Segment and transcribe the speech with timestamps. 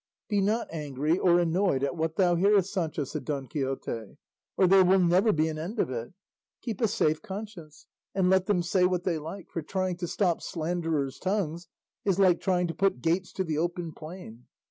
[0.29, 4.17] "Be not angry or annoyed at what thou hearest, Sancho," said Don Quixote,
[4.57, 6.11] "or there will never be an end of it;
[6.59, 7.85] keep a safe conscience
[8.15, 11.67] and let them say what they like; for trying to stop slanderers' tongues
[12.03, 14.47] is like trying to put gates to the open plain.